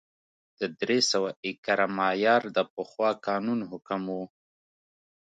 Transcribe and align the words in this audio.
د 0.59 0.61
درې 0.79 0.99
سوه 1.11 1.29
ایکره 1.45 1.87
معیار 1.97 2.43
د 2.55 2.59
پخوا 2.73 3.09
قانون 3.27 3.59
حکم 3.71 4.01
و 4.17 4.19